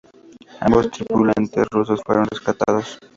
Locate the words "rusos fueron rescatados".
1.71-2.97